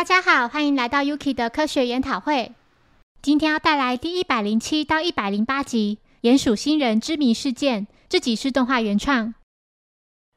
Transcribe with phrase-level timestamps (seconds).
[0.00, 2.52] 大家好，欢迎来到 Yuki 的科学研讨会。
[3.20, 9.34] 今天要带来第一百零七到一百零八集《鼹鼠星人之谜事件》，这集是动画原创。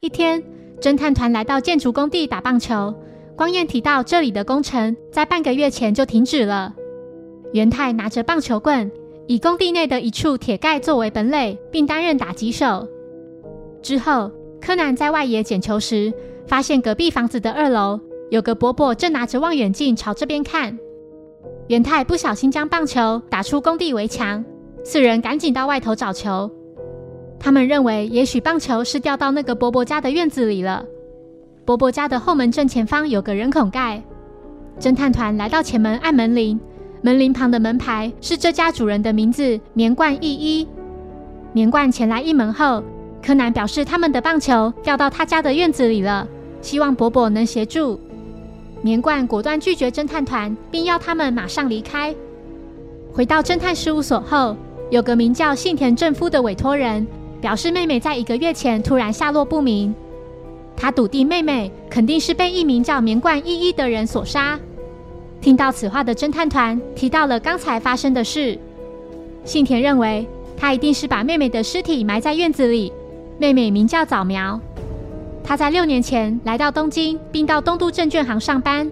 [0.01, 0.43] 一天，
[0.81, 2.93] 侦探团来到建筑工地打棒球。
[3.37, 6.73] 光彦提到，这里的工程在半个月前就停止了。
[7.53, 8.91] 元太拿着棒球棍，
[9.29, 12.85] 以工地内的一处铁盖作为本垒，并担任打击手。
[13.81, 16.11] 之后，柯南在外野捡球时，
[16.45, 17.97] 发现隔壁房子的二楼
[18.29, 20.77] 有个伯伯正拿着望远镜朝这边看。
[21.67, 24.43] 元太不小心将棒球打出工地围墙，
[24.83, 26.51] 四人赶紧到外头找球。
[27.39, 30.85] 他们认为，也许棒球是掉到那个伯伯家的院子里了。
[31.65, 34.03] 伯伯家的后门正前方有个人孔盖。
[34.79, 36.59] 侦探团来到前门按门铃，
[37.01, 40.67] 门铃旁的门牌是这家主人的名字——棉冠一一。
[41.53, 42.83] 棉冠前来应门后，
[43.21, 46.27] 柯南表示他们的棒球掉到他家的院子里了，
[46.61, 47.99] 希望伯伯能协助。
[48.83, 52.13] 棉冠果断拒绝侦探团，并要他们马上离开。
[53.13, 54.57] 回到侦探事务所后，
[54.91, 57.07] 有个名叫信田正夫的委托人
[57.39, 59.95] 表示，妹妹在一个月前突然下落不明。
[60.75, 64.59] 他笃定妹妹肯定是被一名叫棉冠一一的人所杀。
[65.39, 68.59] 听到此话的侦探团提到了刚才发生的事。
[69.45, 72.91] 信田认为他一定是把妹妹的尸体埋在院子里。
[73.37, 74.59] 妹妹名叫早苗。
[75.43, 78.89] 他在六年前来到东京，并到东都证券行上班。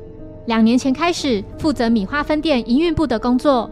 [0.48, 3.70] 两年前开始负责米花分店营运部的工作。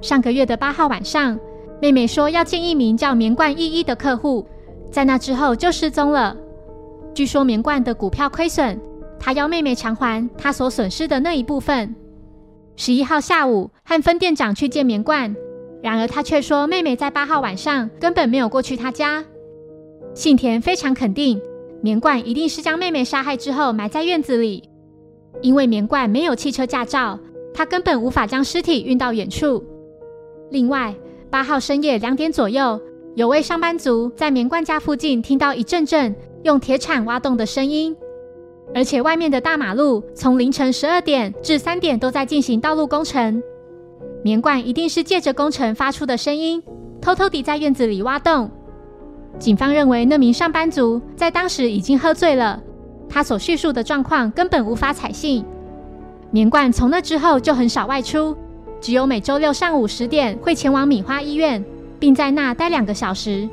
[0.00, 1.38] 上个月的八号晚上，
[1.80, 4.46] 妹妹说要见一名叫棉冠一一的客户，
[4.90, 6.34] 在那之后就失踪了。
[7.12, 8.80] 据说棉冠的股票亏损，
[9.18, 11.94] 他要妹妹偿还他所损失的那一部分。
[12.76, 15.36] 十一号下午和分店长去见棉冠，
[15.82, 19.22] 然而他却说妹妹在八号晚上根本没有过去他家。
[20.14, 21.38] 信田非常肯定。
[21.82, 24.62] 棉冠一定是将妹妹杀害之后埋在院子里，
[25.40, 27.18] 因为棉冠没有汽车驾照，
[27.54, 29.64] 他根本无法将尸体运到远处。
[30.50, 30.94] 另外，
[31.30, 32.78] 八号深夜两点左右，
[33.14, 37.96] 有位上班族在棉冠家附近听到一阵阵用铁铲挖洞的声音，
[38.74, 43.42] 而且外面的大马路从凌晨十二点至三点都在进行道路工程。
[44.22, 46.62] 棉冠一定是借着工程发出的声音，
[47.00, 48.50] 偷偷地在院子里挖洞。
[49.40, 52.62] 警方认为那名上班族在当时已经喝醉了，
[53.08, 55.42] 他所叙述的状况根本无法采信。
[56.30, 58.36] 棉冠从那之后就很少外出，
[58.82, 61.64] 只有每周六上午十点会前往米花医院，
[61.98, 63.48] 并在那待两个小时。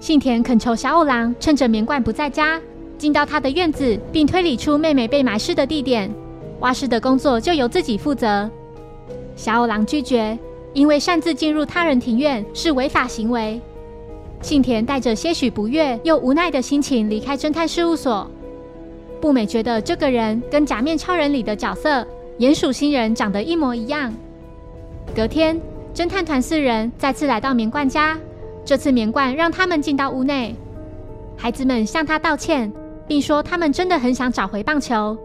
[0.00, 2.60] 信田恳求小五郎趁着棉冠不在家，
[2.98, 6.12] 进到他的院子，并推理出妹妹被埋尸的地点，
[6.58, 8.50] 挖尸的工作就由自己负责。
[9.36, 10.36] 小五郎拒绝，
[10.72, 13.60] 因为擅自进入他人庭院是违法行为。
[14.44, 18.30] 幸田带着些许不悦又无奈的心情离开侦探事务所。
[19.18, 22.06] 步美觉得这个人跟《假面超人》里的角色
[22.38, 24.12] 鼹鼠星人长得一模一样。
[25.16, 25.58] 隔天，
[25.94, 28.18] 侦探团四人再次来到棉冠家，
[28.66, 30.54] 这次棉冠让他们进到屋内。
[31.38, 32.70] 孩子们向他道歉，
[33.08, 35.16] 并说他们真的很想找回棒球。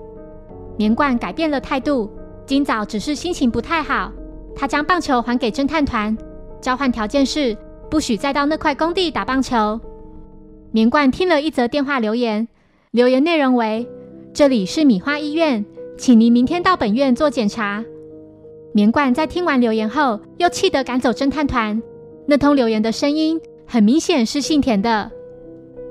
[0.78, 2.09] 棉冠改变了态度，
[2.46, 4.09] 今早只是心情不太好。
[4.56, 6.18] 他将棒球还给侦探团，
[6.62, 7.57] 交换条件是。
[7.89, 9.79] 不许再到那块工地打棒球。
[10.72, 12.47] 棉冠听了一则电话留言，
[12.91, 13.88] 留言内容为
[14.33, 15.66] ：“这里是米花医院，
[15.97, 17.83] 请您明天到本院做检查。”
[18.72, 21.81] 棉冠在听完留言后，又气得赶走侦探团。
[22.27, 25.09] 那通留言的声音很明显是信田的。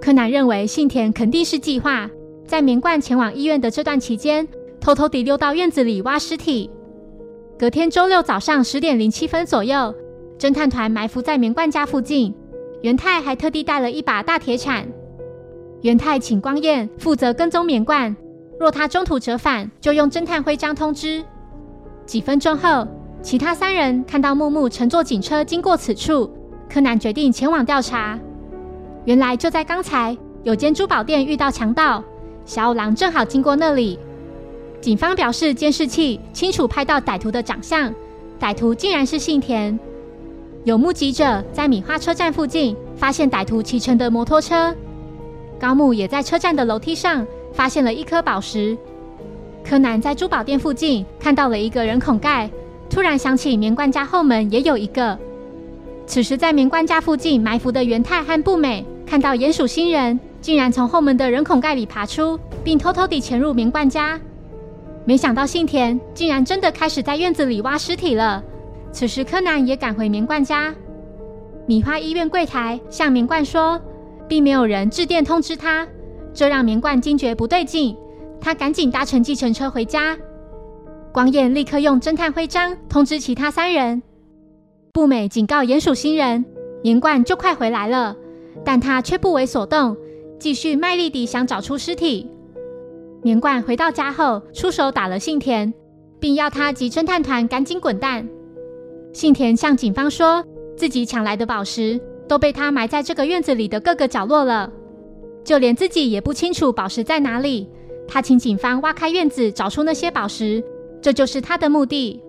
[0.01, 2.09] 柯南认为信田肯定是计划
[2.47, 4.47] 在棉冠前往医院的这段期间，
[4.81, 6.71] 偷偷地溜到院子里挖尸体。
[7.59, 9.93] 隔天周六早上十点零七分左右。
[10.39, 12.33] 侦探团埋伏在棉冠家附近，
[12.83, 14.87] 元太还特地带了一把大铁铲。
[15.83, 18.15] 元太请光彦负责跟踪棉冠，
[18.61, 21.25] 若他中途折返，就用侦探徽章通知。
[22.07, 22.87] 几分钟后，
[23.21, 26.33] 其他三人看到木木乘坐警车经过此处，
[26.73, 28.17] 柯南决定前往调查。
[29.07, 32.05] 原来就在刚才，有间珠宝店遇到强盗，
[32.45, 33.99] 小五郎正好经过那里。
[34.81, 37.93] 警方表示，监视器清楚拍到歹徒的长相，
[38.39, 39.77] 歹徒竟然是信田。
[40.65, 44.75] 有目击者在米花车站附近发现歹徒骑乘的摩托车，
[45.59, 48.77] 高木也在车站的楼梯上发现了一颗宝石。
[49.65, 52.51] 柯南在珠宝店附近看到了一个人孔盖，
[52.91, 55.19] 突然想起棉冠家后门也有一个。
[56.07, 64.21] 此时在棉冠家附近埋伏的元太和步美看到鼹鼠星人竟然从后门的人孔盖里爬出，并偷偷地潜入棉冠家。
[65.05, 68.43] 没想到信田竟然真的开始在院子里挖尸体了。
[68.93, 70.75] 此时，柯南也赶回棉冠家。
[71.67, 73.81] 米花医院柜台向棉冠说，
[74.27, 75.87] 并没有人致电通知他，
[76.33, 77.97] 这让棉冠惊觉不对劲。
[78.41, 80.17] 他赶紧搭乘计程车回家。
[81.13, 84.03] 光彦立刻用侦探徽章通知其他三人。
[84.93, 86.45] 步美警告鼹鼠星人，
[86.83, 88.17] 年冠就快回来了，
[88.65, 89.97] 但他却不为所动，
[90.39, 92.31] 继续卖力地想找出尸体。
[93.23, 95.73] 年冠回到家后，出手打了信田，
[96.19, 98.27] 并要他及侦探团赶紧滚蛋。
[99.13, 100.45] 信田向警方说，
[100.77, 104.71] 自己抢来的宝石都被他埋在这个院子里的各个角落了，
[105.45, 107.69] 就连自己也不清楚宝石在哪里。
[108.07, 110.63] 他请警方挖开院子，找出那些宝石，
[111.03, 112.23] 这就是他的目的。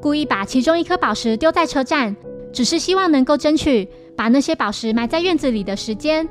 [0.00, 2.14] 故意把其中一颗宝石丢在车站，
[2.52, 6.28] 只是希望能够争取把那些宝石埋在院子里的时间。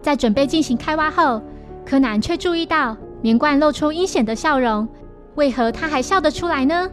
[0.00, 1.42] 在准备进行开挖后，
[1.84, 4.88] 柯南却注意到棉冠露出阴险的笑容。
[5.34, 6.88] 为何他还笑得出来呢？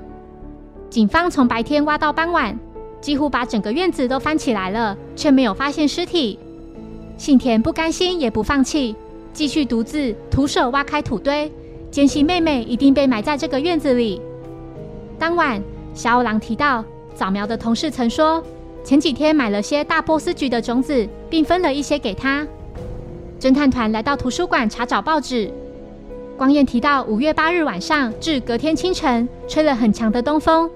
[0.90, 2.58] 警方从白天挖到傍晚，
[3.02, 6.40] 几乎把整个院子都翻起来了，却没有发现尸体。
[7.18, 8.96] 信田不甘心，也不放弃。
[9.34, 11.52] 继续独自徒手挖开土堆，
[11.92, 14.22] 坚信妹妹一定被埋在这个院子里。
[15.20, 15.62] 当晚，
[15.94, 16.84] 小五郎提到
[17.14, 18.42] 早苗的同事曾说，
[18.84, 22.48] 前几天买了些大波斯菊的种子，并分了一些给他。
[23.38, 25.52] 侦探团来到图书馆查找报纸，
[26.38, 30.70] 光彦提到五月八日晚上至隔天清晨吹了很强的东风，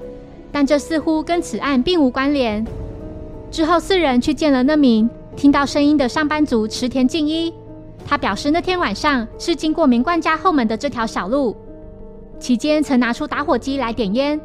[0.53, 2.65] 但这似乎跟此案并无关联。
[3.51, 7.53] 之后，四人去见了那名听到声音的上班族池田静一。
[8.07, 11.55] 他表示，那天晚上是经过明冠家后门的这条小路，
[12.39, 14.39] 期间曾拿出打火机来点烟。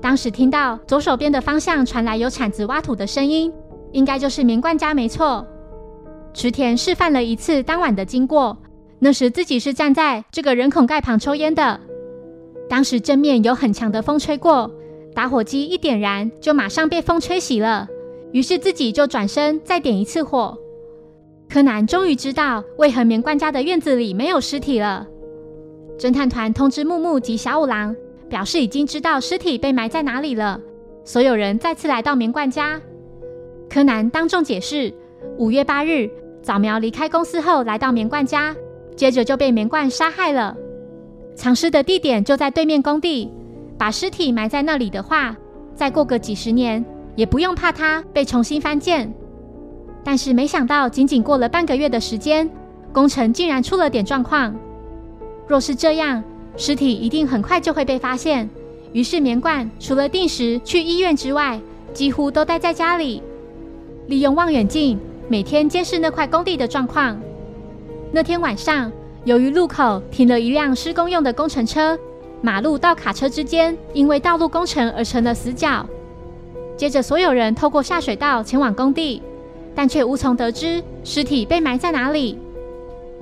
[0.00, 3.52] 当时听到左手边的方向传来有铲子挖土的声音，
[3.92, 5.46] 应该就是明冠家没错。
[6.32, 8.56] 池田示范了一次当晚的经过，
[9.04, 11.78] 那时自己是站在这个人孔盖旁抽烟的。
[12.70, 14.74] 当时正面有很强的风吹过，
[15.14, 17.86] 打火机一点燃就马上被风吹熄了，
[18.32, 20.56] 于是自己就转身再点一次火。
[21.50, 25.06] 柯南终于知道为何棉冠家的院子里没有尸体了。
[25.98, 27.94] 侦探团通知木木及小五郎，
[28.30, 30.58] 表示已经知道尸体被埋在哪里了。
[31.04, 32.80] 所有人再次来到棉冠家。
[33.68, 34.90] 柯南当众解释：
[35.36, 36.08] 五月八日
[36.42, 38.56] 早苗离开公司后来到棉冠家，
[38.96, 40.56] 接着就被棉罐杀害了。
[41.34, 43.30] 藏尸的地点就在对面工地，
[43.76, 45.36] 把尸体埋在那里的话，
[45.74, 46.84] 再过个几十年
[47.16, 49.12] 也不用怕它被重新翻建。
[50.04, 52.48] 但是没想到，仅仅过了半个月的时间，
[52.92, 54.54] 工程竟然出了点状况。
[55.48, 56.22] 若是这样，
[56.56, 58.48] 尸体一定很快就会被发现。
[58.92, 61.58] 于是棉罐除了定时去医院之外，
[61.92, 63.20] 几乎都待在家里，
[64.06, 64.96] 利用望远镜
[65.28, 67.18] 每天监视那块工地的状况。
[68.14, 68.92] 那天晚上，
[69.24, 71.98] 由于路口停了一辆施工用的工程车，
[72.40, 75.84] 马路到卡车之间因为道路工程而成了死角。
[76.76, 79.20] 接着，所有人透过下水道前往工地。
[79.74, 82.38] 但却无从得知尸体被埋在哪里。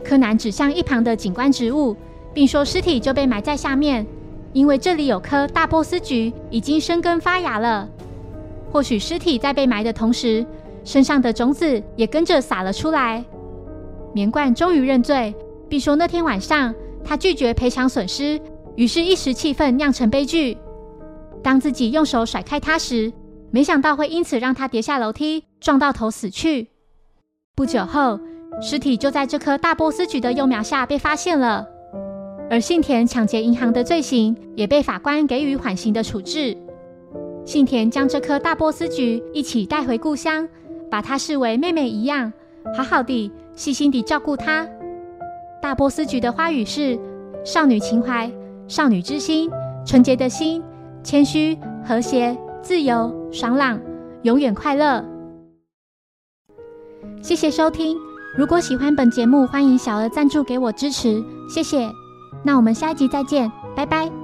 [0.04, 1.96] 柯南指向一旁的景观植物，
[2.34, 4.06] 并说：“尸体就被埋在下面，
[4.52, 7.88] 因为这里有棵大波斯菊已经生根发芽了。
[8.70, 10.44] 或许尸体在被埋的同时，
[10.84, 13.24] 身上的种子也跟着撒了出来。”
[14.14, 15.34] 棉冠终于认罪，
[15.68, 16.74] 并说：“那天晚上
[17.04, 18.40] 他拒绝赔偿损失，
[18.76, 20.56] 于是一时气愤酿成悲剧。
[21.42, 23.12] 当自己用手甩开他时，
[23.50, 26.70] 没想到会因此让他跌下楼梯。”撞到头死去。
[27.54, 28.18] 不久后，
[28.60, 31.64] 尸体就在这棵大波斯菊的幼苗下被发现了。
[32.50, 36.56] 而信田抢劫银行的罪行也被法官给予缓刑的处置。
[37.46, 40.48] 信田将这棵大波斯菊一起带回故乡，
[40.90, 42.32] 把它视为妹妹一样，
[42.76, 44.66] 好好的、细心地照顾它。
[45.60, 46.98] 大波斯菊的花语是
[47.44, 48.30] 少女情怀、
[48.66, 49.50] 少女之心、
[49.86, 50.62] 纯洁的心、
[51.02, 53.80] 谦虚、和谐、自由、爽朗、
[54.22, 55.04] 永远快乐。
[57.22, 57.96] 谢谢收听，
[58.36, 61.88] 如果喜欢本节目，欢迎小额赞助给我支持，谢谢。
[62.44, 64.21] 那我们下一集再见，拜拜。